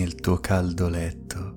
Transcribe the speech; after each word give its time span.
nel 0.00 0.14
tuo 0.14 0.38
caldo 0.38 0.88
letto, 0.88 1.56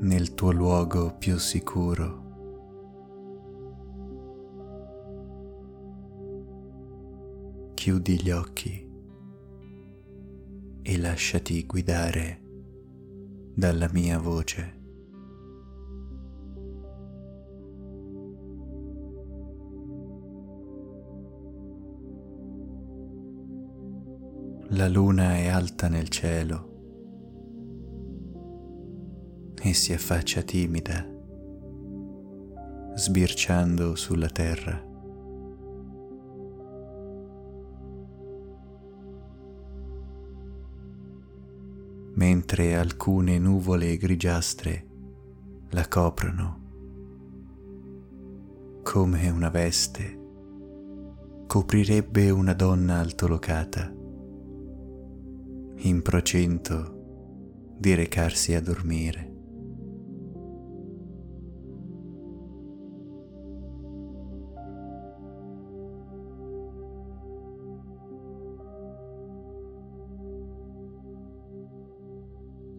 nel 0.00 0.34
tuo 0.34 0.50
luogo 0.50 1.16
più 1.16 1.38
sicuro. 1.38 2.24
Chiudi 7.72 8.20
gli 8.20 8.30
occhi 8.30 8.86
e 10.82 10.98
lasciati 10.98 11.64
guidare 11.64 12.42
dalla 13.54 13.88
mia 13.90 14.18
voce. 14.18 14.75
La 24.76 24.88
luna 24.88 25.36
è 25.36 25.46
alta 25.46 25.88
nel 25.88 26.10
cielo 26.10 26.74
e 29.58 29.72
si 29.72 29.94
affaccia 29.94 30.42
timida, 30.42 31.02
sbirciando 32.94 33.94
sulla 33.94 34.28
terra. 34.28 34.78
Mentre 42.12 42.76
alcune 42.76 43.38
nuvole 43.38 43.96
grigiastre 43.96 44.86
la 45.70 45.88
coprono 45.88 46.64
come 48.82 49.30
una 49.30 49.48
veste 49.48 50.24
coprirebbe 51.46 52.28
una 52.28 52.52
donna 52.52 52.98
altolocata 52.98 54.04
in 55.78 56.02
procinto 56.02 57.74
di 57.78 57.94
recarsi 57.94 58.54
a 58.54 58.60
dormire. 58.62 59.34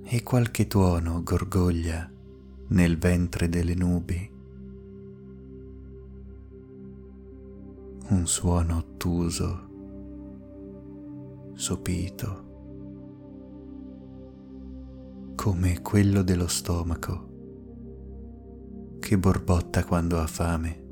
E 0.10 0.24
qualche 0.24 0.68
tuono 0.68 1.22
gorgoglia 1.22 2.10
nel 2.70 2.98
ventre 2.98 3.50
delle 3.50 3.76
nubi. 3.76 4.36
Un 8.10 8.26
suono 8.26 8.78
ottuso, 8.78 9.70
sopito 11.54 12.47
come 15.48 15.82
quello 15.82 16.24
dello 16.24 16.48
stomaco 16.48 17.26
che 19.00 19.18
borbotta 19.18 19.86
quando 19.86 20.20
ha 20.20 20.28
fame. 20.28 20.84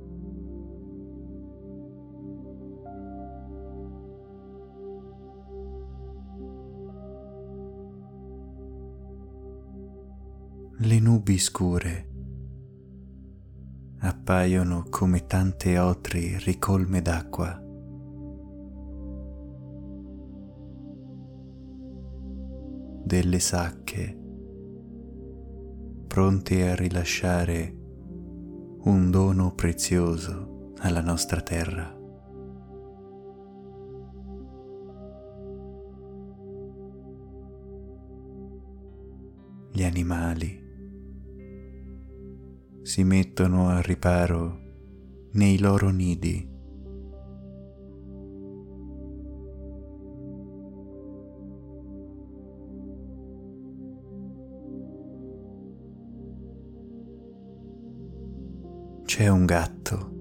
Le 10.78 11.00
nubi 11.02 11.38
scure 11.38 12.10
appaiono 14.00 14.86
come 14.90 15.26
tante 15.26 15.78
otri 15.78 16.38
ricolme 16.38 17.02
d'acqua 17.02 17.62
delle 23.04 23.40
sacche 23.40 24.24
pronti 26.16 26.62
a 26.62 26.74
rilasciare 26.74 27.76
un 28.84 29.10
dono 29.12 29.54
prezioso 29.54 30.72
alla 30.78 31.02
nostra 31.02 31.42
terra. 31.42 31.94
Gli 39.74 39.84
animali 39.84 40.64
si 42.82 43.04
mettono 43.04 43.68
al 43.68 43.84
riparo 43.84 44.60
nei 45.34 45.60
loro 45.60 45.90
nidi 45.90 46.55
c'è 59.18 59.30
un 59.30 59.46
gatto 59.46 60.12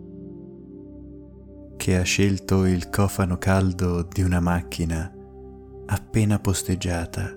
che 1.77 1.99
ha 1.99 2.03
scelto 2.03 2.65
il 2.65 2.91
cofano 2.91 3.39
caldo 3.39 4.05
di 4.05 4.23
una 4.23 4.39
macchina 4.39 5.13
appena 5.87 6.39
posteggiata 6.39 7.37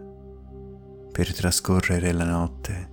per 1.12 1.34
trascorrere 1.34 2.12
la 2.12 2.26
notte. 2.26 2.90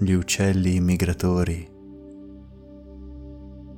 Gli 0.00 0.10
uccelli 0.10 0.80
migratori 0.80 1.70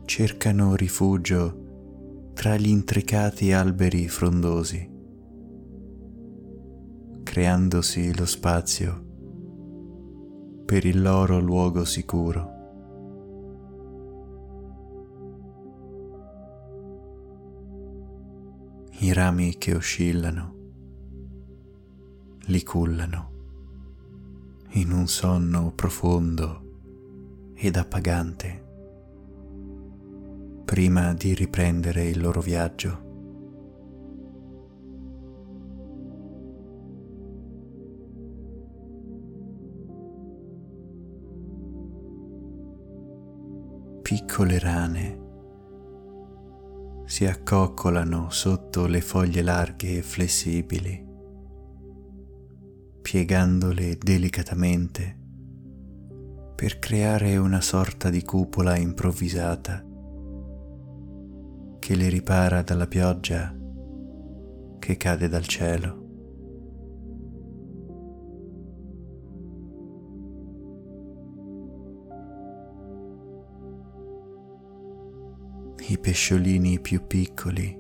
cercano 0.07 0.75
rifugio 0.75 2.33
tra 2.33 2.57
gli 2.57 2.69
intricati 2.69 3.53
alberi 3.53 4.09
frondosi 4.09 4.90
creandosi 7.31 8.13
lo 8.17 8.27
spazio 8.27 9.05
per 10.67 10.85
il 10.85 11.01
loro 11.01 11.39
luogo 11.39 11.85
sicuro. 11.85 12.51
I 18.99 19.13
rami 19.13 19.57
che 19.59 19.77
oscillano 19.77 20.55
li 22.47 22.65
cullano 22.65 23.31
in 24.71 24.91
un 24.91 25.07
sonno 25.07 25.71
profondo 25.73 27.53
ed 27.55 27.77
appagante 27.77 28.67
prima 30.65 31.15
di 31.15 31.33
riprendere 31.35 32.09
il 32.09 32.21
loro 32.21 32.41
viaggio. 32.41 33.10
Piccole 44.11 44.59
rane 44.59 45.19
si 47.05 47.27
accoccolano 47.27 48.29
sotto 48.31 48.87
le 48.87 49.01
foglie 49.01 49.41
larghe 49.41 49.99
e 49.99 50.03
flessibili, 50.03 51.07
piegandole 53.03 53.97
delicatamente 53.97 55.17
per 56.57 56.81
creare 56.81 57.37
una 57.37 57.61
sorta 57.61 58.11
di 58.11 58.25
cupola 58.25 58.77
improvvisata 58.77 59.87
che 61.79 61.95
le 61.95 62.09
ripara 62.09 62.63
dalla 62.63 62.89
pioggia 62.89 63.57
che 64.81 64.97
cade 64.97 65.29
dal 65.29 65.47
cielo. 65.47 66.00
I 75.91 75.99
pesciolini 75.99 76.79
più 76.79 77.05
piccoli 77.05 77.77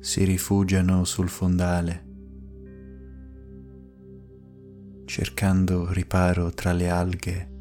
si 0.00 0.24
rifugiano 0.24 1.04
sul 1.04 1.28
fondale, 1.28 2.06
cercando 5.04 5.92
riparo 5.92 6.50
tra 6.54 6.72
le 6.72 6.88
alghe 6.88 7.52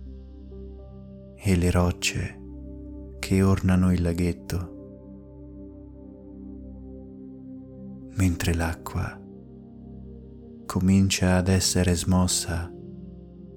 e 1.36 1.56
le 1.58 1.72
rocce 1.72 2.40
che 3.20 3.44
ornano 3.44 3.92
il 3.92 4.02
laghetto, 4.02 4.70
mentre 8.16 8.54
l'acqua 8.54 9.22
comincia 10.66 11.36
ad 11.36 11.50
essere 11.50 11.96
smossa 11.96 12.72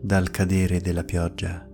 dal 0.03 0.31
cadere 0.32 0.81
della 0.81 1.05
pioggia. 1.05 1.69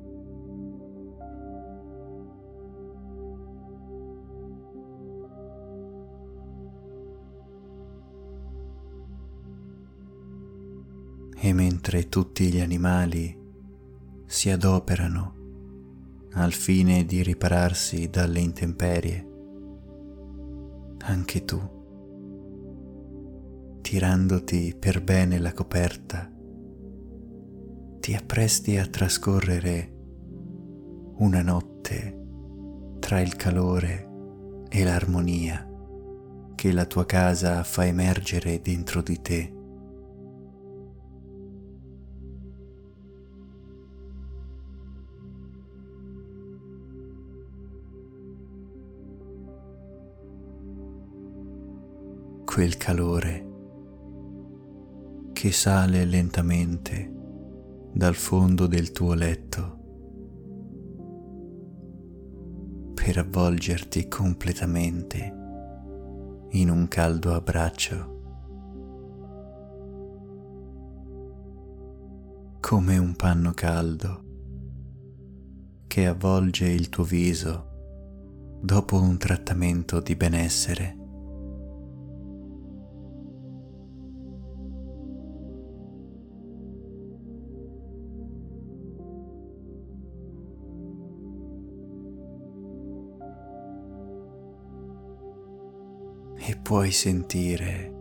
E 11.42 11.54
mentre 11.54 12.08
tutti 12.10 12.52
gli 12.52 12.60
animali 12.60 13.34
si 14.26 14.50
adoperano 14.50 15.38
al 16.32 16.52
fine 16.52 17.06
di 17.06 17.22
ripararsi 17.22 18.10
dalle 18.10 18.40
intemperie. 18.40 19.28
Anche 20.98 21.44
tu, 21.46 21.58
tirandoti 23.80 24.76
per 24.78 25.02
bene 25.02 25.38
la 25.38 25.54
coperta, 25.54 26.30
ti 28.00 28.14
appresti 28.14 28.76
a 28.76 28.86
trascorrere 28.86 29.96
una 31.16 31.40
notte 31.40 32.18
tra 32.98 33.18
il 33.20 33.34
calore 33.36 34.08
e 34.68 34.84
l'armonia 34.84 35.66
che 36.54 36.72
la 36.72 36.84
tua 36.84 37.06
casa 37.06 37.64
fa 37.64 37.86
emergere 37.86 38.60
dentro 38.60 39.00
di 39.00 39.20
te. 39.22 39.54
Quel 52.60 52.76
calore 52.76 53.48
che 55.32 55.50
sale 55.50 56.04
lentamente 56.04 57.10
dal 57.90 58.14
fondo 58.14 58.66
del 58.66 58.92
tuo 58.92 59.14
letto 59.14 59.78
per 62.92 63.16
avvolgerti 63.16 64.08
completamente 64.08 65.34
in 66.50 66.68
un 66.68 66.86
caldo 66.86 67.32
abbraccio, 67.32 68.18
come 72.60 72.98
un 72.98 73.16
panno 73.16 73.52
caldo 73.52 74.24
che 75.86 76.06
avvolge 76.06 76.68
il 76.68 76.90
tuo 76.90 77.04
viso 77.04 78.58
dopo 78.60 79.00
un 79.00 79.16
trattamento 79.16 80.00
di 80.00 80.14
benessere. 80.14 80.99
Puoi 96.70 96.92
sentire 96.92 97.92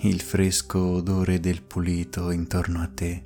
il 0.00 0.20
fresco 0.20 0.78
odore 0.78 1.40
del 1.40 1.62
pulito 1.62 2.30
intorno 2.30 2.82
a 2.82 2.90
te. 2.92 3.24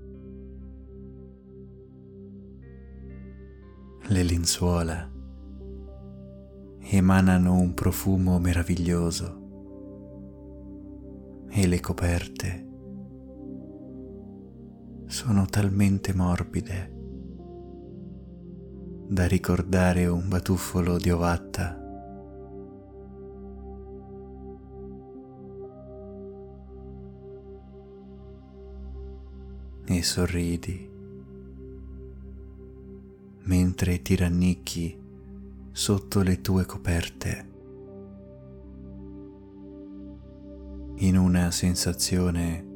Le 4.01 4.23
lenzuola 4.23 5.11
emanano 6.79 7.59
un 7.59 7.75
profumo 7.75 8.39
meraviglioso 8.39 9.39
e 11.51 11.67
le 11.67 11.81
coperte 11.81 12.69
sono 15.07 15.47
talmente 15.47 16.15
morbide 16.15 16.99
da 19.09 19.27
ricordare 19.27 20.07
un 20.07 20.29
batuffolo 20.29 20.97
di 20.97 21.11
ovatta 21.11 21.50
sorridi 30.03 30.89
mentre 33.43 34.03
ti 34.03 34.17
rannicchi 34.17 34.99
sotto 35.73 36.23
le 36.23 36.41
tue 36.41 36.67
coperte 36.67 37.49
in 40.97 41.17
una 41.17 41.51
sensazione 41.51 42.67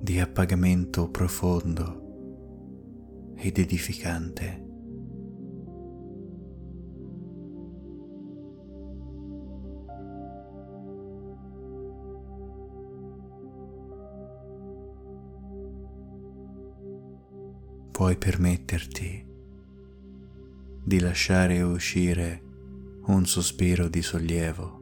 di 0.00 0.18
appagamento 0.18 1.10
profondo 1.10 2.06
ed 3.36 3.58
edificante. 3.58 4.67
Puoi 18.08 18.16
permetterti 18.16 19.26
di 20.82 20.98
lasciare 20.98 21.60
uscire 21.60 22.42
un 23.04 23.26
sospiro 23.26 23.88
di 23.88 24.00
sollievo, 24.00 24.80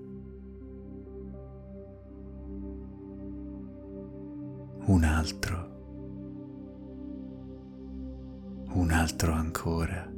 un 4.87 5.03
altro, 5.03 5.75
un 8.75 8.91
altro 8.93 9.33
ancora, 9.33 10.09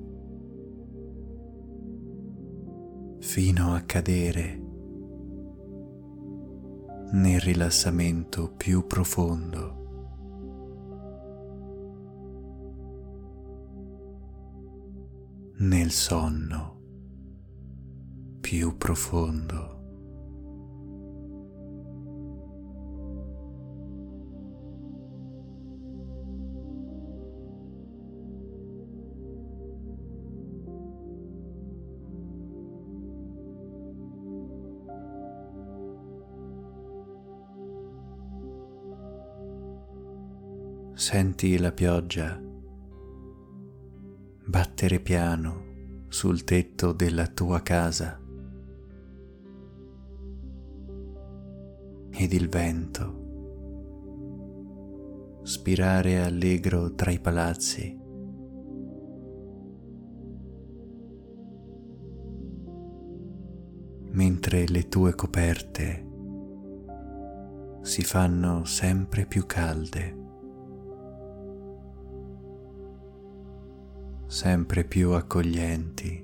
fino 3.20 3.75
a 3.75 3.81
cadere 3.87 4.62
nel 7.12 7.40
rilassamento 7.40 8.52
più 8.54 8.87
profondo 8.87 9.77
nel 15.60 15.90
sonno 15.90 16.76
più 18.40 18.76
profondo. 18.76 19.75
Senti 40.94 41.59
la 41.59 41.73
pioggia 41.73 42.48
battere 44.49 44.99
piano 44.99 46.07
sul 46.09 46.43
tetto 46.43 46.93
della 46.93 47.26
tua 47.26 47.61
casa 47.61 48.19
ed 52.11 52.33
il 52.33 52.49
vento 52.49 53.26
spirare 55.43 56.23
allegro 56.23 56.95
tra 56.95 57.11
i 57.11 57.21
palazzi. 57.21 57.97
mentre 64.11 64.67
le 64.67 64.88
tue 64.88 65.14
coperte 65.14 66.07
si 67.83 68.02
fanno 68.02 68.64
sempre 68.64 69.26
più 69.26 69.45
calde. 69.47 70.27
Sempre 74.28 74.85
più 74.85 75.12
accoglienti. 75.12 76.23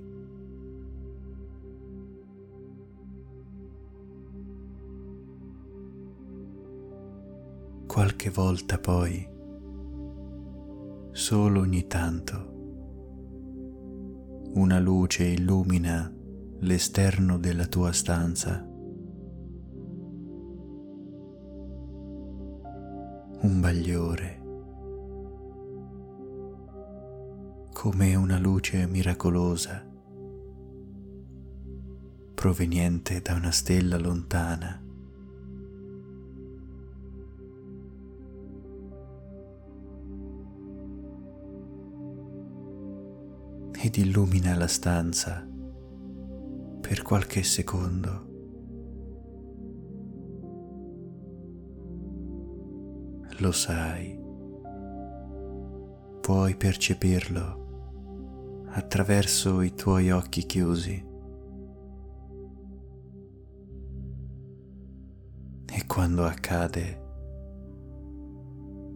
Qualche 7.86 8.28
volta 8.28 8.78
poi, 8.78 9.26
solo 11.12 11.60
ogni 11.60 11.86
tanto, 11.86 12.52
una 14.52 14.78
luce 14.78 15.24
illumina 15.24 16.12
l'esterno 16.58 17.38
della 17.38 17.66
tua 17.66 17.92
stanza. 17.92 18.68
Un 23.40 23.60
bagliore 23.60 24.33
come 27.84 28.14
una 28.14 28.38
luce 28.38 28.86
miracolosa 28.86 29.86
proveniente 32.32 33.20
da 33.20 33.34
una 33.34 33.50
stella 33.50 33.98
lontana. 33.98 34.82
ed 43.82 43.96
illumina 43.96 44.56
la 44.56 44.66
stanza 44.66 45.46
per 46.80 47.02
qualche 47.02 47.42
secondo. 47.42 48.26
Lo 53.40 53.52
sai 53.52 54.18
puoi 56.22 56.56
percepirlo 56.56 57.63
attraverso 58.76 59.60
i 59.60 59.72
tuoi 59.74 60.10
occhi 60.10 60.44
chiusi. 60.46 61.12
E 65.66 65.86
quando 65.86 66.24
accade, 66.24 67.02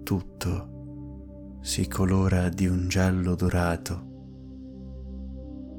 tutto 0.02 1.58
si 1.60 1.86
colora 1.86 2.48
di 2.48 2.66
un 2.66 2.88
giallo 2.88 3.36
dorato, 3.36 4.06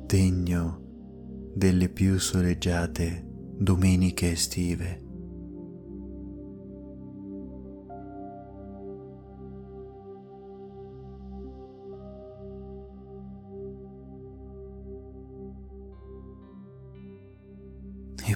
degno 0.06 1.52
delle 1.54 1.90
più 1.90 2.18
soleggiate 2.20 3.26
domeniche 3.58 4.32
estive. 4.32 5.08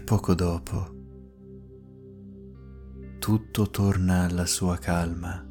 Poco 0.03 0.33
dopo 0.33 0.93
tutto 3.19 3.69
torna 3.69 4.25
alla 4.25 4.45
sua 4.45 4.75
calma, 4.77 5.49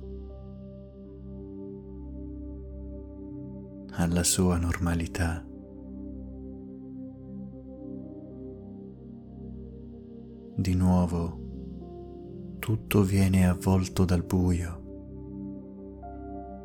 alla 3.93 4.23
sua 4.23 4.59
normalità. 4.59 5.43
Di 10.55 10.75
nuovo 10.75 11.41
tutto 12.59 13.03
viene 13.05 13.49
avvolto 13.49 14.05
dal 14.05 14.23
buio 14.23 14.81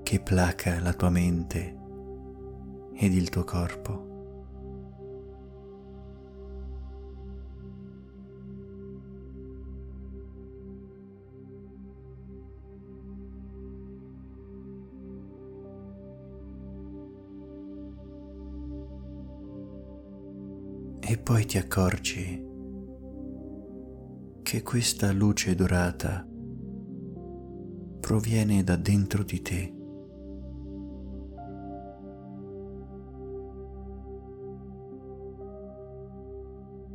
che 0.03 0.19
placa 0.19 0.81
la 0.81 0.91
tua 0.93 1.09
mente 1.09 1.77
ed 2.95 3.13
il 3.13 3.29
tuo 3.29 3.45
corpo. 3.45 4.06
E 21.09 21.17
poi 21.17 21.45
ti 21.45 21.57
accorgi 21.57 22.45
che 24.43 24.61
questa 24.61 25.13
luce 25.13 25.55
dorata 25.55 26.27
proviene 28.01 28.61
da 28.61 28.75
dentro 28.75 29.23
di 29.23 29.41
te. 29.41 29.73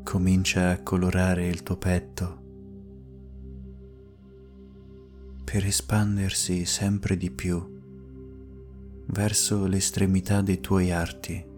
Comincia 0.03 0.69
a 0.69 0.83
colorare 0.83 1.49
il 1.49 1.63
tuo 1.63 1.79
petto 1.79 2.41
per 5.43 5.65
espandersi 5.65 6.67
sempre 6.67 7.17
di 7.17 7.31
più 7.31 7.81
verso 9.07 9.67
l'estremità 9.67 10.43
dei 10.43 10.61
tuoi 10.61 10.91
arti. 10.91 11.49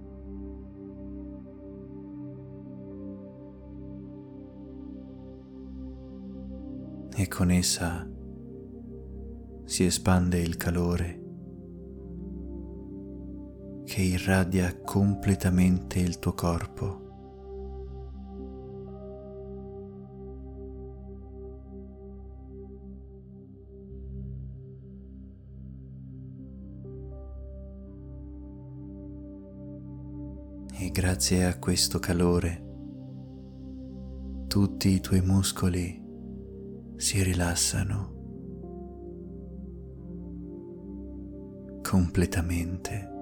Con 7.34 7.50
essa 7.50 8.08
si 9.64 9.84
espande 9.84 10.38
il 10.38 10.56
calore 10.56 11.22
che 13.84 14.02
irradia 14.02 14.80
completamente 14.80 15.98
il 15.98 16.20
tuo 16.20 16.32
corpo. 16.32 17.02
E 30.78 30.90
grazie 30.92 31.46
a 31.46 31.58
questo 31.58 31.98
calore 31.98 32.62
tutti 34.46 34.90
i 34.90 35.00
tuoi 35.00 35.20
muscoli 35.20 36.03
si 37.04 37.22
rilassano 37.22 38.12
completamente. 41.82 43.12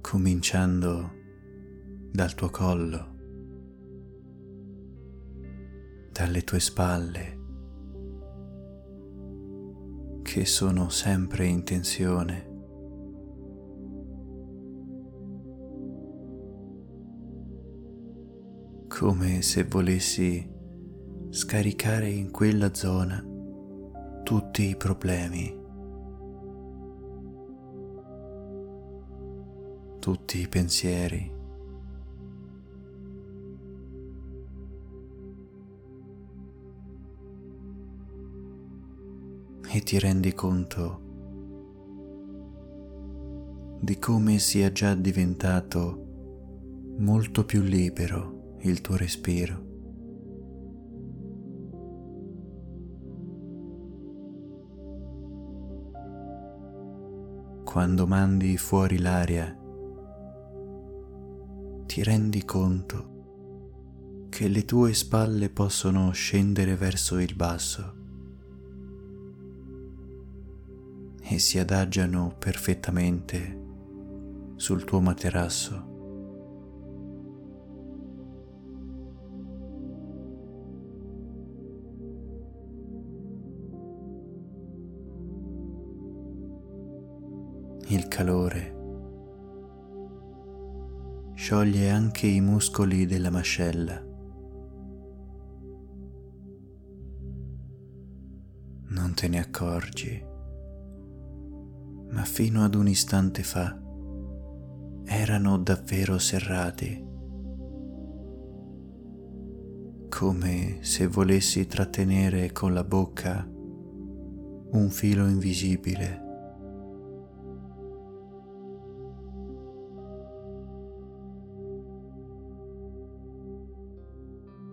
cominciando 0.00 1.10
dal 2.12 2.34
tuo 2.34 2.48
collo, 2.50 3.16
dalle 6.12 6.44
tue 6.44 6.60
spalle, 6.60 7.38
che 10.22 10.44
sono 10.44 10.88
sempre 10.90 11.46
in 11.46 11.64
tensione. 11.64 12.53
Come 18.96 19.42
se 19.42 19.64
volessi 19.64 20.48
scaricare 21.30 22.08
in 22.08 22.30
quella 22.30 22.72
zona 22.74 23.20
tutti 24.22 24.68
i 24.68 24.76
problemi, 24.76 25.52
tutti 29.98 30.40
i 30.40 30.46
pensieri. 30.46 31.32
E 39.72 39.80
ti 39.80 39.98
rendi 39.98 40.32
conto 40.34 41.00
di 43.80 43.98
come 43.98 44.38
sia 44.38 44.70
già 44.70 44.94
diventato 44.94 46.92
molto 46.98 47.44
più 47.44 47.60
libero 47.60 48.42
il 48.66 48.80
tuo 48.80 48.96
respiro. 48.96 49.72
Quando 57.62 58.06
mandi 58.06 58.56
fuori 58.56 58.98
l'aria, 58.98 59.54
ti 61.86 62.02
rendi 62.02 62.44
conto 62.44 63.12
che 64.30 64.48
le 64.48 64.64
tue 64.64 64.94
spalle 64.94 65.50
possono 65.50 66.10
scendere 66.12 66.74
verso 66.74 67.18
il 67.18 67.34
basso 67.34 67.94
e 71.20 71.38
si 71.38 71.58
adagiano 71.58 72.34
perfettamente 72.38 73.62
sul 74.56 74.84
tuo 74.84 75.00
materasso. 75.00 75.93
Il 87.94 88.08
calore. 88.08 88.72
Scioglie 91.34 91.90
anche 91.90 92.26
i 92.26 92.40
muscoli 92.40 93.06
della 93.06 93.30
mascella. 93.30 94.02
Non 98.88 99.14
te 99.14 99.28
ne 99.28 99.38
accorgi, 99.38 100.24
ma 102.10 102.24
fino 102.24 102.64
ad 102.64 102.74
un 102.74 102.88
istante 102.88 103.42
fa 103.44 103.80
erano 105.04 105.58
davvero 105.58 106.18
serrati, 106.18 107.04
come 110.08 110.78
se 110.80 111.06
volessi 111.06 111.66
trattenere 111.66 112.50
con 112.52 112.72
la 112.72 112.84
bocca 112.84 113.46
un 113.46 114.88
filo 114.90 115.26
invisibile 115.26 116.23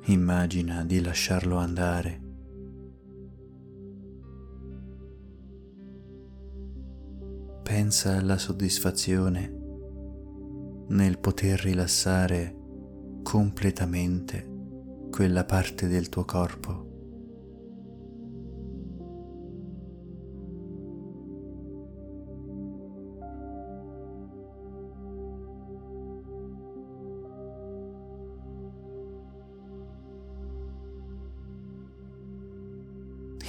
Immagina 0.05 0.83
di 0.83 0.99
lasciarlo 0.99 1.57
andare. 1.57 2.21
Pensa 7.61 8.17
alla 8.17 8.39
soddisfazione 8.39 9.59
nel 10.87 11.19
poter 11.19 11.59
rilassare 11.59 12.55
completamente 13.21 14.49
quella 15.11 15.45
parte 15.45 15.87
del 15.87 16.09
tuo 16.09 16.25
corpo. 16.25 16.90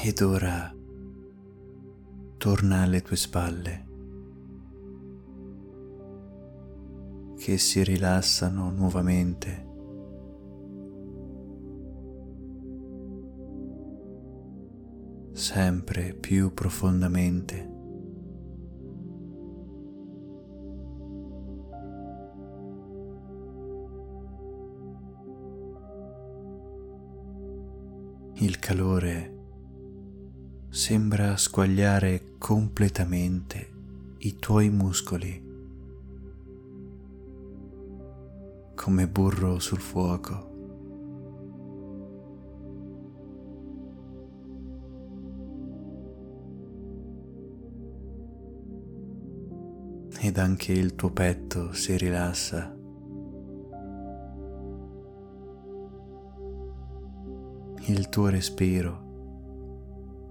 Ed 0.05 0.21
ora 0.21 0.75
torna 2.37 2.83
alle 2.83 3.03
tue 3.03 3.15
spalle, 3.15 3.87
che 7.37 7.57
si 7.57 7.85
rilassano 7.85 8.73
nuovamente. 8.73 9.71
sempre 15.35 16.15
più 16.15 16.53
profondamente. 16.53 17.71
Il 28.35 28.59
calore 28.59 29.42
sembra 30.75 31.37
squagliare 31.37 32.37
completamente 32.39 33.73
i 34.21 34.39
tuoi 34.39 34.71
muscoli 34.71 35.51
come 38.75 39.07
burro 39.07 39.59
sul 39.59 39.81
fuoco. 39.81 40.49
Ed 50.21 50.39
anche 50.39 50.73
il 50.73 50.95
tuo 50.95 51.11
petto 51.11 51.75
si 51.75 51.99
rilassa. 51.99 52.75
Il 57.89 58.09
tuo 58.09 58.29
respiro 58.29 59.11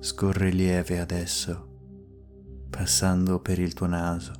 scorre 0.03 0.49
lieve 0.49 0.99
adesso, 0.99 1.67
passando 2.71 3.39
per 3.39 3.59
il 3.59 3.73
tuo 3.73 3.85
naso. 3.85 4.33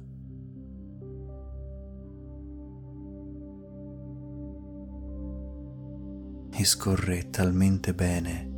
E 6.51 6.65
scorre 6.65 7.29
talmente 7.29 7.93
bene 7.93 8.49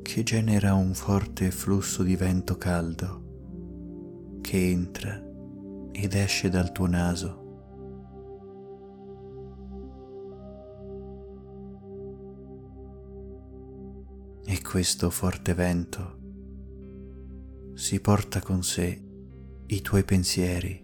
che 0.00 0.22
genera 0.22 0.72
un 0.72 0.94
forte 0.94 1.50
flusso 1.50 2.02
di 2.02 2.16
vento 2.16 2.56
caldo 2.56 4.40
che 4.40 4.70
entra 4.70 5.22
ed 5.92 6.14
esce 6.14 6.48
dal 6.48 6.72
tuo 6.72 6.86
naso 6.86 7.47
e 14.50 14.62
questo 14.62 15.10
forte 15.10 15.52
vento 15.52 16.16
si 17.74 18.00
porta 18.00 18.40
con 18.40 18.62
sé 18.62 18.98
i 19.66 19.80
tuoi 19.82 20.04
pensieri, 20.04 20.82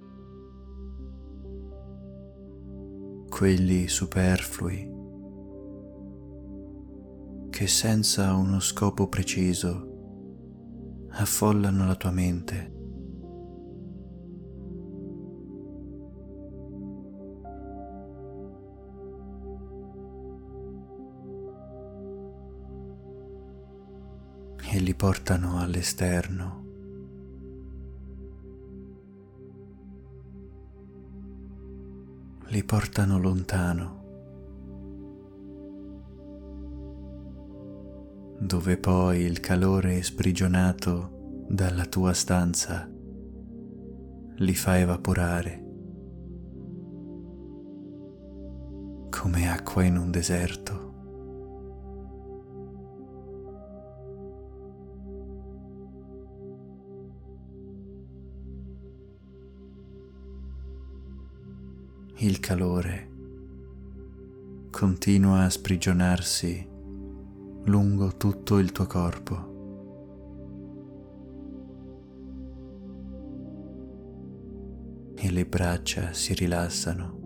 quelli 3.27 3.88
superflui 3.88 4.92
che 7.48 7.66
senza 7.66 8.35
uno 8.35 8.61
scopo 8.61 9.09
preciso 9.09 11.07
affollano 11.12 11.87
la 11.87 11.96
tua 11.96 12.11
mente 12.11 12.73
portano 25.04 25.58
all'esterno. 25.58 26.64
Li 32.46 32.64
portano 32.64 33.18
lontano, 33.18 34.02
dove 38.38 38.78
poi 38.78 39.20
il 39.20 39.40
calore 39.40 40.02
sprigionato 40.02 41.44
dalla 41.50 41.84
tua 41.84 42.14
stanza 42.14 42.90
li 44.36 44.54
fa 44.54 44.78
evaporare 44.78 45.64
come 49.10 49.50
acqua 49.50 49.84
in 49.84 49.98
un 49.98 50.10
deserto. 50.10 50.84
Il 62.24 62.40
calore 62.40 63.10
continua 64.70 65.42
a 65.42 65.50
sprigionarsi 65.50 66.66
lungo 67.64 68.16
tutto 68.16 68.58
il 68.58 68.72
tuo 68.72 68.87
corpo. 68.87 69.52
E 75.16 75.30
le 75.30 75.44
braccia 75.44 76.14
si 76.14 76.32
rilassano 76.32 77.20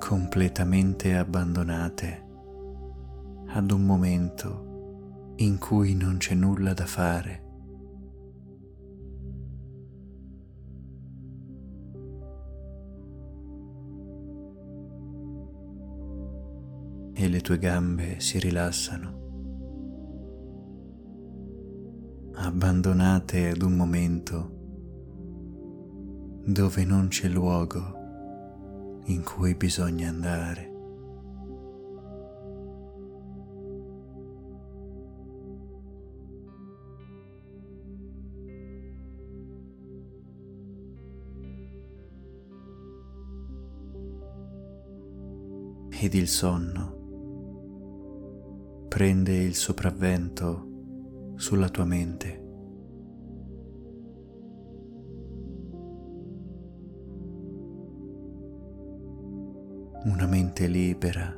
completamente 0.00 1.14
abbandonate 1.14 2.26
ad 3.46 3.70
un 3.70 3.84
momento 3.84 5.32
in 5.36 5.56
cui 5.58 5.94
non 5.94 6.16
c'è 6.16 6.34
nulla 6.34 6.74
da 6.74 6.86
fare 6.86 7.43
e 17.14 17.28
le 17.28 17.40
tue 17.40 17.58
gambe 17.58 18.18
si 18.18 18.38
rilassano, 18.40 19.22
abbandonate 22.34 23.50
ad 23.50 23.62
un 23.62 23.72
momento 23.74 24.50
dove 26.44 26.84
non 26.84 27.08
c'è 27.08 27.28
luogo 27.28 29.02
in 29.06 29.22
cui 29.22 29.54
bisogna 29.54 30.08
andare. 30.08 30.72
ed 46.04 46.12
il 46.12 46.28
sonno 46.28 46.93
prende 48.94 49.34
il 49.34 49.56
sopravvento 49.56 51.32
sulla 51.34 51.68
tua 51.68 51.84
mente. 51.84 52.40
Una 60.04 60.26
mente 60.28 60.68
libera, 60.68 61.36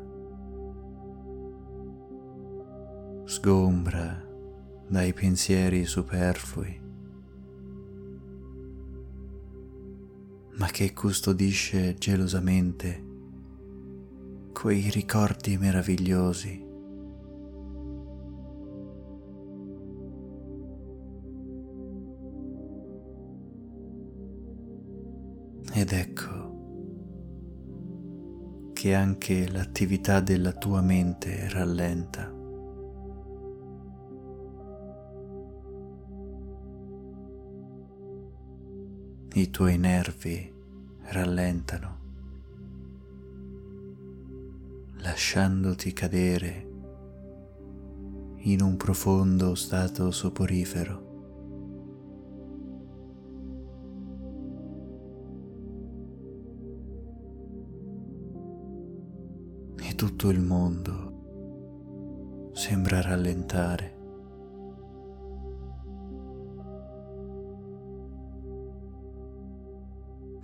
sgombra 3.24 4.22
dai 4.86 5.14
pensieri 5.14 5.86
superflui, 5.86 6.78
ma 10.58 10.66
che 10.66 10.92
custodisce 10.92 11.94
gelosamente 11.94 13.02
quei 14.52 14.90
ricordi 14.90 15.56
meravigliosi 15.56 16.65
ed 25.76 25.92
ecco 25.92 26.54
che 28.72 28.94
anche 28.94 29.46
l'attività 29.46 30.20
della 30.20 30.52
tua 30.52 30.80
mente 30.80 31.50
rallenta. 31.50 32.32
I 39.34 39.50
tuoi 39.50 39.76
nervi 39.76 40.50
rallentano, 41.02 41.98
lasciandoti 45.00 45.92
cadere 45.92 46.68
in 48.38 48.62
un 48.62 48.78
profondo 48.78 49.54
stato 49.54 50.10
soporifero. 50.10 51.05
Tutto 60.06 60.28
il 60.28 60.40
mondo 60.40 62.50
sembra 62.52 63.00
rallentare. 63.00 63.94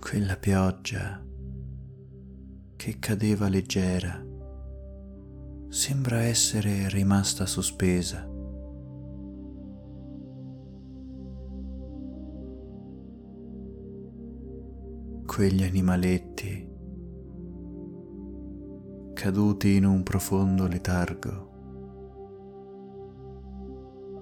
Quella 0.01 0.35
pioggia 0.35 1.25
che 2.75 2.99
cadeva 2.99 3.47
leggera 3.47 4.21
sembra 5.69 6.23
essere 6.23 6.89
rimasta 6.89 7.45
sospesa. 7.45 8.29
Quegli 15.25 15.63
animaletti 15.63 16.32
caduti 19.23 19.75
in 19.75 19.85
un 19.85 20.03
profondo 20.03 20.67
letargo 20.67 21.51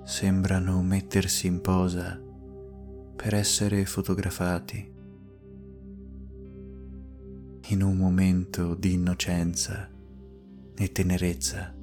sembrano 0.03 0.83
mettersi 0.83 1.47
in 1.47 1.59
posa 1.59 2.21
per 3.15 3.33
essere 3.33 3.83
fotografati 3.85 4.93
in 7.69 7.81
un 7.81 7.97
momento 7.97 8.75
di 8.75 8.93
innocenza 8.93 9.89
e 10.75 10.91
tenerezza. 10.91 11.81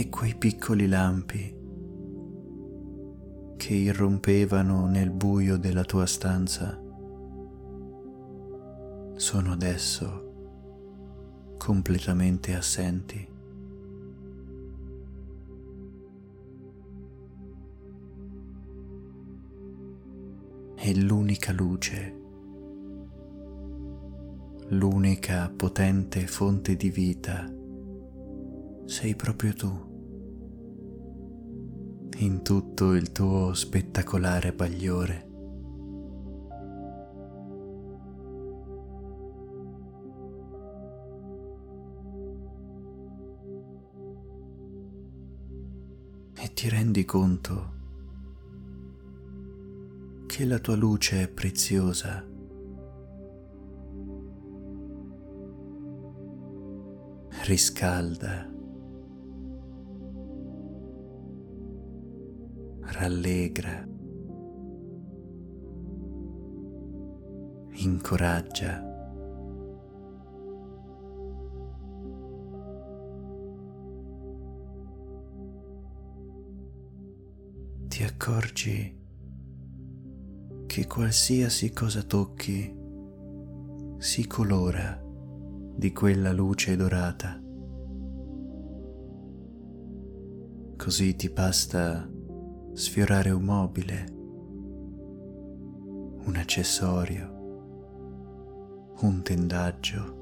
E 0.00 0.08
quei 0.08 0.34
piccoli 0.34 0.88
lampi 0.88 1.54
che 3.58 3.74
irrompevano 3.74 4.86
nel 4.86 5.10
buio 5.10 5.58
della 5.58 5.84
tua 5.84 6.06
stanza 6.06 6.80
sono 9.14 9.52
adesso 9.52 11.54
completamente 11.58 12.54
assenti. 12.54 13.28
è 20.76 20.94
l'unica 20.94 21.52
luce, 21.52 22.20
l'unica 24.68 25.52
potente 25.54 26.26
fonte 26.26 26.74
di 26.74 26.88
vita, 26.88 27.44
sei 28.86 29.14
proprio 29.14 29.52
tu, 29.52 29.89
in 32.22 32.42
tutto 32.42 32.92
il 32.92 33.12
tuo 33.12 33.54
spettacolare 33.54 34.52
bagliore. 34.52 35.28
E 46.36 46.52
ti 46.52 46.68
rendi 46.68 47.06
conto 47.06 47.78
che 50.26 50.44
la 50.44 50.58
tua 50.58 50.76
luce 50.76 51.22
è 51.22 51.28
preziosa. 51.28 52.22
Riscalda, 57.44 58.59
rallegra, 62.92 63.86
incoraggia. 67.72 68.88
Ti 77.88 78.02
accorgi 78.04 78.98
che 80.66 80.86
qualsiasi 80.86 81.72
cosa 81.72 82.02
tocchi 82.02 82.76
si 83.98 84.26
colora 84.26 85.00
di 85.76 85.92
quella 85.92 86.32
luce 86.32 86.76
dorata. 86.76 87.40
Così 90.76 91.14
ti 91.16 91.28
basta 91.28 92.08
sfiorare 92.72 93.30
un 93.30 93.42
mobile, 93.42 94.06
un 96.24 96.36
accessorio, 96.36 97.38
un 99.00 99.22
tendaggio, 99.22 100.18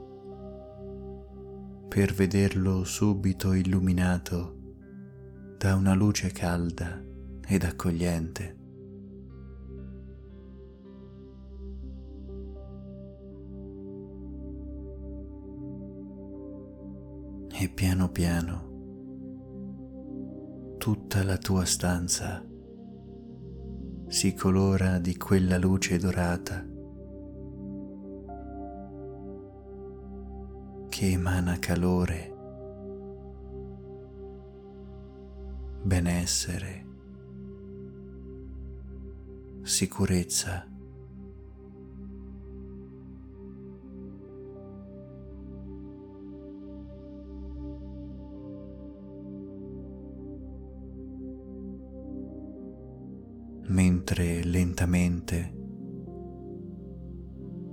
per 1.89 2.13
vederlo 2.13 2.85
subito 2.85 3.53
illuminato 3.53 4.57
da 5.57 5.75
una 5.75 5.95
luce 5.95 6.31
calda 6.31 7.03
ed 7.47 7.65
accogliente. 7.65 8.57
e 17.61 17.69
piano 17.69 18.09
piano 18.09 18.68
tutta 20.89 21.23
la 21.23 21.37
tua 21.37 21.67
stanza 21.67 22.43
si 24.07 24.33
colora 24.33 24.99
di 24.99 25.19
quella 25.19 25.59
luce 25.59 25.99
dorata 25.99 26.67
che 30.89 31.11
emana 31.11 31.59
calore, 31.59 32.35
benessere, 35.83 36.87
sicurezza. 39.61 40.78
Mentre 54.09 54.43
lentamente 54.43 55.53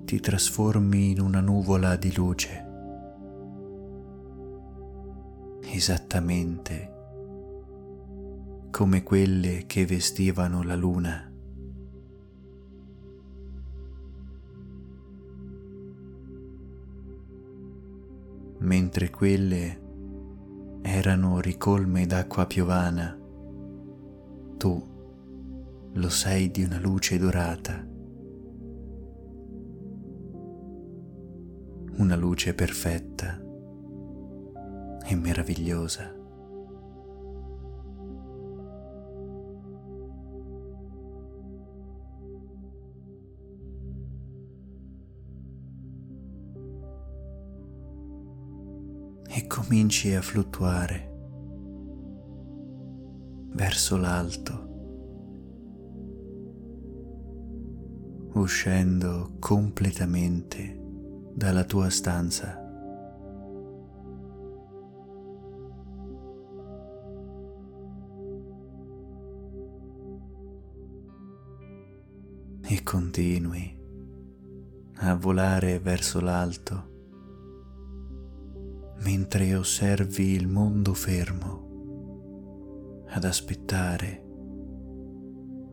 ti 0.03 0.19
trasformi 0.19 1.11
in 1.11 1.21
una 1.21 1.39
nuvola 1.39 1.95
di 1.95 2.13
luce, 2.13 2.65
esattamente 5.61 6.93
come 8.69 9.03
quelle 9.03 9.63
che 9.65 9.85
vestivano 9.85 10.61
la 10.63 10.75
luna. 10.75 11.31
Mentre 18.57 19.09
quelle 19.09 19.81
erano 20.81 21.39
ricolme 21.39 22.05
d'acqua 22.05 22.45
piovana, 22.45 23.17
tu 24.57 24.94
lo 25.97 26.09
sei 26.09 26.51
di 26.51 26.61
una 26.61 26.77
luce 26.77 27.17
dorata, 27.17 27.87
una 31.97 32.15
luce 32.17 32.53
perfetta 32.53 33.41
e 35.05 35.15
meravigliosa. 35.15 36.13
E 49.27 49.47
cominci 49.47 50.13
a 50.13 50.21
fluttuare 50.21 51.13
verso 53.53 53.95
l'alto 53.95 54.74
uscendo 58.35 59.35
completamente 59.39 60.79
dalla 61.33 61.63
tua 61.63 61.89
stanza. 61.89 62.61
E 72.67 72.83
continui 72.83 73.73
a 74.97 75.15
volare 75.15 75.79
verso 75.79 76.19
l'alto 76.19 76.93
mentre 79.03 79.53
osservi 79.55 80.31
il 80.31 80.47
mondo 80.47 80.93
fermo 80.93 81.65
ad 83.07 83.23
aspettare 83.23 84.23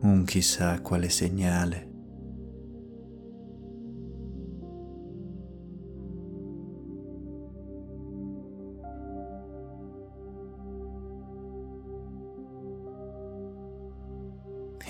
un 0.01 0.23
chissà 0.25 0.79
quale 0.81 1.09
segnale. 1.09 1.92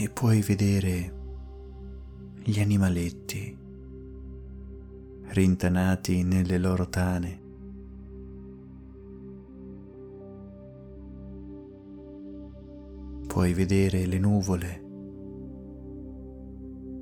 E 0.03 0.09
puoi 0.09 0.41
vedere 0.41 1.13
gli 2.43 2.59
animaletti 2.59 3.57
rintanati 5.27 6.23
nelle 6.23 6.57
loro 6.57 6.89
tane. 6.89 7.41
Puoi 13.27 13.53
vedere 13.53 14.05
le 14.05 14.19
nuvole 14.19 14.83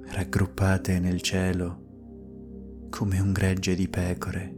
raggruppate 0.03 0.99
nel 0.99 1.21
cielo 1.21 2.85
come 2.91 3.19
un 3.19 3.31
gregge 3.31 3.73
di 3.73 3.87
pecore. 3.87 4.55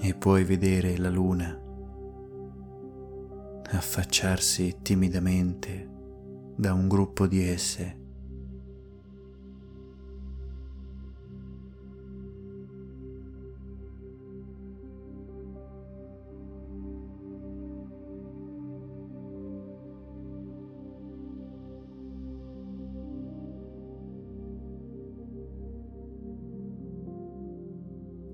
E 0.00 0.14
puoi 0.14 0.42
vedere 0.42 0.96
la 0.96 1.10
luna 1.10 1.66
affacciarsi 3.70 4.78
timidamente 4.82 5.88
da 6.56 6.72
un 6.72 6.88
gruppo 6.88 7.26
di 7.26 7.46
esse. 7.46 7.96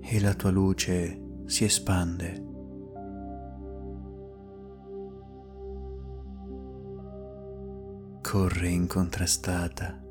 E 0.07 0.19
la 0.21 0.33
tua 0.33 0.51
luce 0.51 1.19
si 1.45 1.65
espande 1.65 2.54
corre 8.35 8.67
incontrastata. 8.67 10.03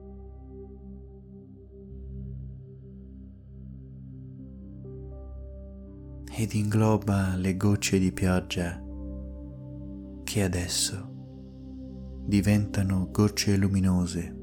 ed 6.36 6.54
ingloba 6.54 7.36
le 7.36 7.54
gocce 7.58 7.98
di 7.98 8.10
pioggia 8.12 8.82
che 10.24 10.42
adesso 10.42 11.06
diventano 12.24 13.10
gocce 13.10 13.58
luminose. 13.58 14.40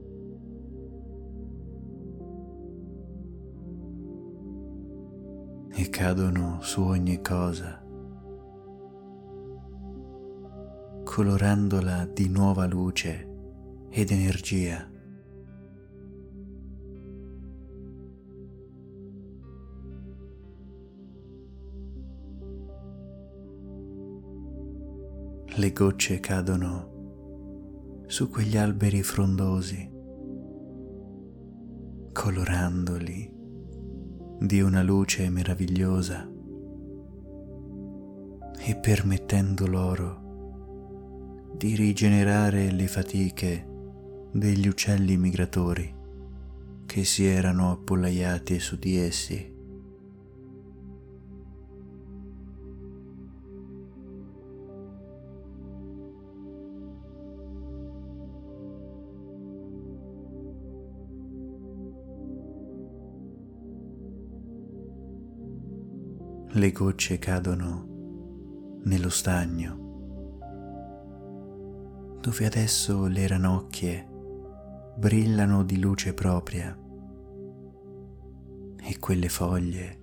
e 5.73 5.89
cadono 5.89 6.59
su 6.61 6.83
ogni 6.83 7.19
cosa, 7.21 7.83
colorandola 11.03 12.05
di 12.05 12.29
nuova 12.29 12.67
luce 12.67 13.30
ed 13.91 14.09
energia. 14.09 14.89
Le 25.53 25.73
gocce 25.73 26.21
cadono 26.21 28.03
su 28.07 28.29
quegli 28.29 28.55
alberi 28.55 29.03
frondosi, 29.03 29.91
colorandoli 32.13 33.29
di 34.39 34.61
una 34.61 34.81
luce 34.81 35.29
meravigliosa 35.29 36.29
e 38.57 38.75
permettendo 38.77 39.67
loro 39.67 41.49
di 41.57 41.75
rigenerare 41.75 42.71
le 42.71 42.87
fatiche 42.87 43.70
degli 44.33 44.67
uccelli 44.67 45.17
migratori 45.17 45.93
che 46.85 47.03
si 47.03 47.25
erano 47.25 47.71
appollaiati 47.71 48.59
su 48.59 48.77
di 48.77 48.97
essi. 48.97 49.49
Le 66.53 66.71
gocce 66.73 67.17
cadono 67.19 68.79
nello 68.83 69.09
stagno, 69.09 69.79
dove 72.19 72.45
adesso 72.45 73.07
le 73.07 73.27
ranocchie 73.27 74.10
brillano 75.01 75.63
di 75.63 75.79
luce 75.79 76.13
propria 76.13 76.77
e 78.83 78.99
quelle 78.99 79.29
foglie 79.29 79.99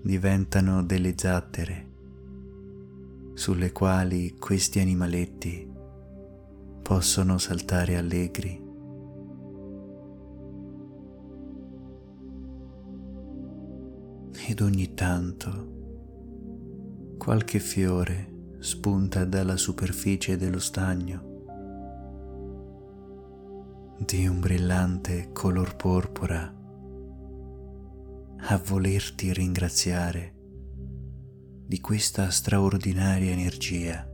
diventano 0.00 0.82
delle 0.82 1.12
zattere 1.14 1.90
sulle 3.34 3.70
quali 3.70 4.34
questi 4.38 4.80
animaletti 4.80 5.70
possono 6.80 7.36
saltare 7.36 7.98
allegri. 7.98 8.64
Ed 14.48 14.60
ogni 14.62 14.94
tanto 14.94 15.76
qualche 17.18 17.58
fiore 17.58 18.54
spunta 18.60 19.26
dalla 19.26 19.58
superficie 19.58 20.38
dello 20.38 20.60
stagno 20.60 21.27
di 23.98 24.28
un 24.28 24.38
brillante 24.38 25.30
color 25.32 25.74
porpora 25.74 26.54
a 28.40 28.62
volerti 28.64 29.32
ringraziare 29.32 30.34
di 31.66 31.80
questa 31.80 32.30
straordinaria 32.30 33.32
energia. 33.32 34.06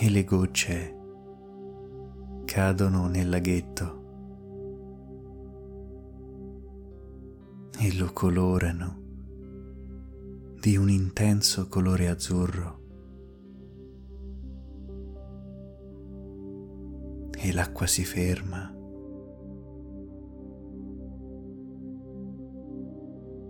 E 0.00 0.10
le 0.10 0.24
gocce 0.24 0.97
cadono 2.58 3.06
nel 3.06 3.28
laghetto 3.28 3.84
e 7.78 7.96
lo 7.96 8.12
colorano 8.12 8.96
di 10.60 10.76
un 10.76 10.90
intenso 10.90 11.68
colore 11.68 12.08
azzurro 12.08 12.80
e 17.38 17.52
l'acqua 17.52 17.86
si 17.86 18.04
ferma. 18.04 18.74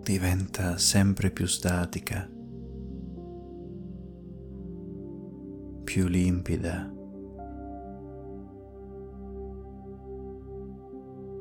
Diventa 0.03 0.77
sempre 0.77 1.31
più 1.31 1.47
statica, 1.47 2.31
più 5.85 6.07
limpida. 6.09 6.97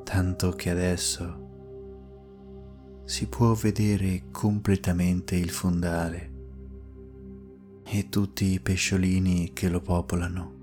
Tanto 0.07 0.51
che 0.51 0.69
adesso 0.69 3.01
si 3.03 3.27
può 3.27 3.53
vedere 3.55 4.27
completamente 4.31 5.35
il 5.35 5.49
fondale 5.49 6.31
e 7.83 8.07
tutti 8.07 8.45
i 8.45 8.61
pesciolini 8.61 9.51
che 9.51 9.67
lo 9.67 9.81
popolano. 9.81 10.55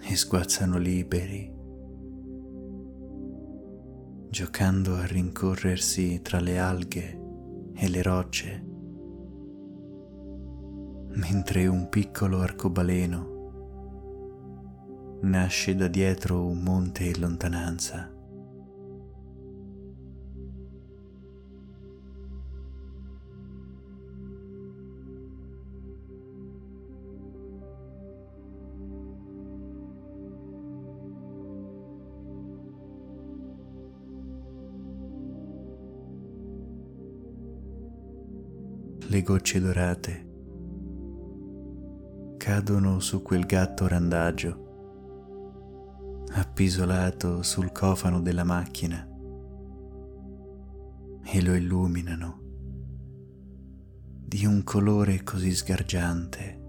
E 0.00 0.16
sguazzano 0.16 0.78
liberi, 0.78 1.52
giocando 4.30 4.96
a 4.96 5.04
rincorrersi 5.04 6.22
tra 6.22 6.40
le 6.40 6.58
alghe 6.58 7.20
e 7.74 7.88
le 7.90 8.02
rocce 8.02 8.72
mentre 11.16 11.68
un 11.68 11.88
piccolo 11.88 12.40
arcobaleno 12.40 13.33
nasce 15.22 15.74
da 15.74 15.88
dietro 15.88 16.46
un 16.46 16.62
monte 16.62 17.04
in 17.04 17.20
lontananza. 17.20 18.10
Le 39.06 39.22
gocce 39.22 39.60
dorate 39.60 40.32
cadono 42.36 42.98
su 42.98 43.22
quel 43.22 43.46
gatto 43.46 43.86
randagio 43.86 44.63
appisolato 46.36 47.44
sul 47.44 47.70
cofano 47.70 48.20
della 48.20 48.42
macchina 48.42 49.08
e 51.22 51.42
lo 51.42 51.54
illuminano 51.54 52.42
di 54.26 54.44
un 54.44 54.64
colore 54.64 55.22
così 55.22 55.54
sgargiante, 55.54 56.62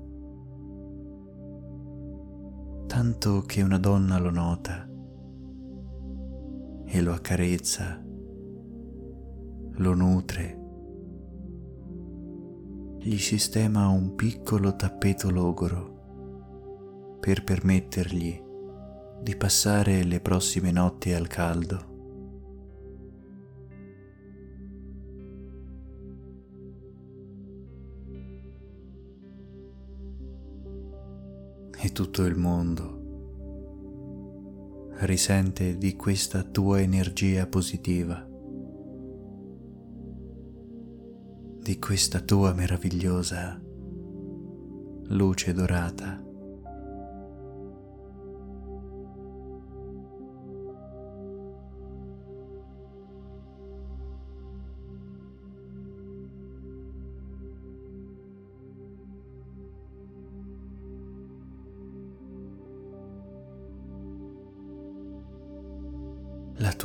tanto 2.85 3.41
che 3.41 3.63
una 3.63 3.79
donna 3.79 4.19
lo 4.19 4.29
nota 4.29 4.87
e 6.85 7.01
lo 7.01 7.11
accarezza, 7.11 7.99
lo 9.77 9.93
nutre, 9.95 10.59
gli 12.99 13.17
sistema 13.17 13.87
un 13.87 14.13
piccolo 14.13 14.75
tappeto 14.75 15.31
logoro 15.31 17.17
per 17.19 17.43
permettergli 17.43 18.44
di 19.25 19.35
passare 19.35 20.03
le 20.03 20.19
prossime 20.19 20.71
notti 20.71 21.11
al 21.11 21.25
caldo. 21.25 21.93
E 31.81 31.91
tutto 31.91 32.23
il 32.23 32.35
mondo 32.35 32.93
risente 34.99 35.75
di 35.75 35.95
questa 35.95 36.43
tua 36.43 36.79
energia 36.79 37.47
positiva, 37.47 38.23
di 41.63 41.79
questa 41.79 42.19
tua 42.19 42.53
meravigliosa 42.53 43.59
luce 45.07 45.51
dorata. 45.51 46.34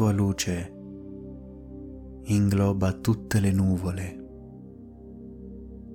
Tua 0.00 0.12
luce 0.12 0.72
ingloba 2.22 2.90
tutte 2.94 3.38
le 3.38 3.52
nuvole 3.52 4.28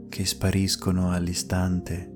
che 0.10 0.26
spariscono 0.26 1.10
all'istante 1.10 2.14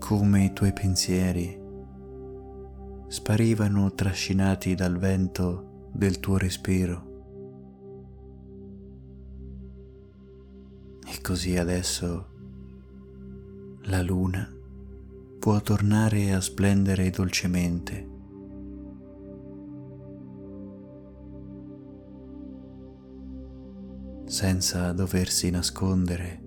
come 0.00 0.44
i 0.46 0.52
tuoi 0.52 0.72
pensieri 0.72 1.56
sparivano 3.06 3.94
trascinati 3.94 4.74
dal 4.74 4.98
vento 4.98 5.90
del 5.92 6.18
tuo 6.18 6.36
respiro. 6.36 7.06
E 11.06 11.20
così 11.22 11.56
adesso 11.56 12.26
la 13.82 14.02
luna 14.02 14.52
può 15.38 15.60
tornare 15.60 16.32
a 16.32 16.40
splendere 16.40 17.08
dolcemente 17.10 18.16
senza 24.38 24.92
doversi 24.92 25.50
nascondere, 25.50 26.40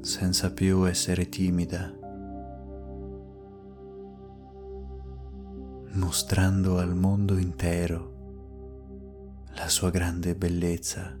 senza 0.00 0.50
più 0.50 0.84
essere 0.88 1.28
timida, 1.28 1.96
mostrando 5.92 6.78
al 6.78 6.96
mondo 6.96 7.38
intero 7.38 9.44
la 9.54 9.68
sua 9.68 9.90
grande 9.90 10.34
bellezza. 10.34 11.16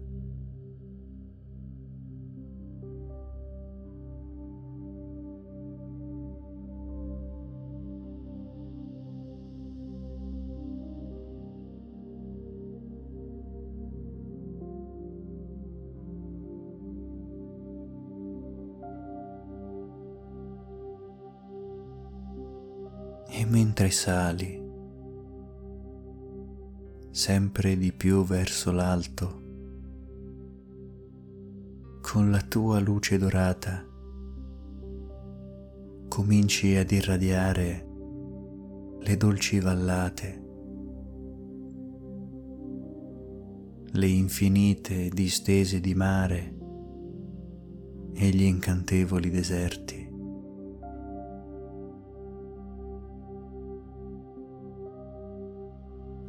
Mentre 23.82 23.90
sali 23.90 24.60
sempre 27.10 27.76
di 27.76 27.92
più 27.92 28.24
verso 28.24 28.70
l'alto, 28.70 29.40
con 32.00 32.30
la 32.30 32.40
tua 32.40 32.78
luce 32.78 33.18
dorata, 33.18 33.84
cominci 36.08 36.76
ad 36.76 36.90
irradiare 36.90 37.86
le 39.00 39.16
dolci 39.16 39.58
vallate, 39.58 40.42
le 43.84 44.06
infinite 44.06 45.08
distese 45.08 45.80
di 45.80 45.94
mare 45.94 46.56
e 48.14 48.28
gli 48.30 48.44
incantevoli 48.44 49.28
deserti. 49.28 50.01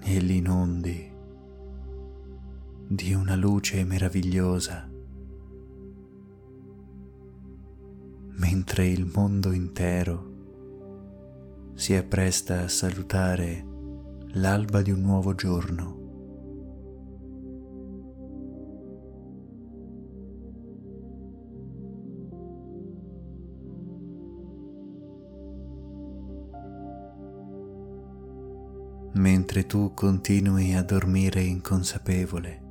E 0.06 0.20
li 0.20 0.38
inondi 0.38 1.12
di 2.88 3.13
una 3.13 3.36
luce 3.36 3.84
meravigliosa, 3.86 4.89
mentre 8.36 8.88
il 8.88 9.10
mondo 9.12 9.51
intero 9.51 10.32
si 11.74 11.95
appresta 11.95 12.64
a 12.64 12.68
salutare 12.68 13.66
l'alba 14.34 14.82
di 14.82 14.91
un 14.91 15.01
nuovo 15.01 15.34
giorno. 15.36 16.03
Mentre 29.54 29.68
tu 29.68 29.93
continui 29.93 30.74
a 30.74 30.82
dormire 30.82 31.39
inconsapevole. 31.39 32.62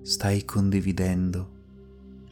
Stai 0.00 0.46
condividendo 0.46 1.50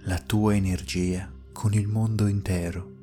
la 0.05 0.19
tua 0.19 0.55
energia 0.55 1.31
con 1.53 1.75
il 1.75 1.87
mondo 1.87 2.27
intero. 2.27 2.95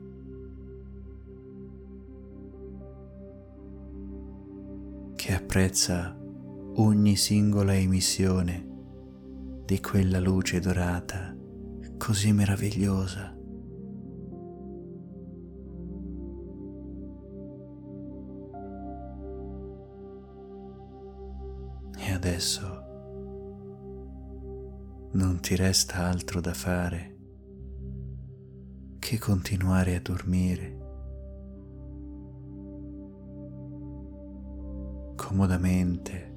che 5.15 5.33
apprezza 5.33 6.17
ogni 6.73 7.15
singola 7.15 7.73
emissione 7.73 8.67
di 9.65 9.79
quella 9.79 10.19
luce 10.19 10.59
dorata 10.59 11.33
così 11.97 12.33
meravigliosa. 12.33 13.33
Ti 25.43 25.57
resta 25.57 26.05
altro 26.05 26.39
da 26.39 26.53
fare 26.53 27.17
che 28.97 29.19
continuare 29.19 29.97
a 29.97 29.99
dormire 29.99 30.77
comodamente 35.17 36.33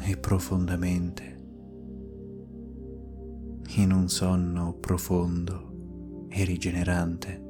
e 0.00 0.16
profondamente 0.16 1.36
in 3.76 3.92
un 3.92 4.08
sonno 4.08 4.74
profondo 4.74 6.26
e 6.30 6.42
rigenerante 6.42 7.44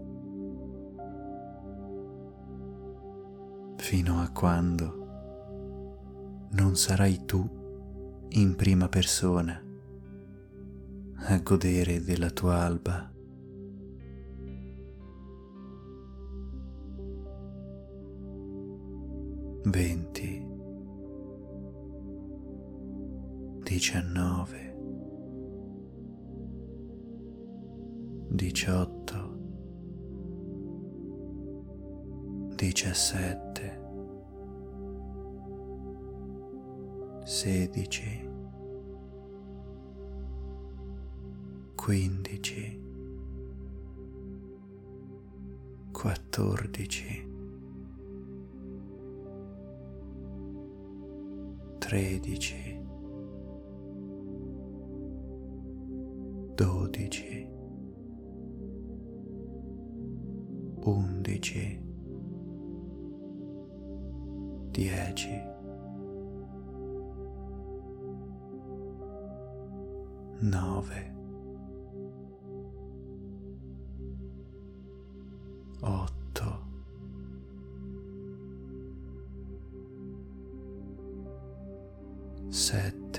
fino 3.79 4.21
a 4.21 4.31
quando 4.33 6.47
non 6.51 6.77
sarai 6.77 7.25
tu 7.25 8.27
in 8.33 8.55
prima 8.55 8.91
persona 8.91 9.63
a 11.21 11.39
godere 11.41 12.03
della 12.03 12.31
tua 12.31 12.61
alba. 12.63 13.13
Venti, 19.65 20.47
diciannove, 23.63 24.77
diciotto, 28.31 29.37
diciassette, 32.55 33.81
sedici, 37.25 38.28
15 41.89 42.79
14 45.95 47.25
13 51.81 52.85
12 56.57 57.49
11 60.85 61.81
10 64.73 65.43
9 70.43 71.18
set. 82.51 83.18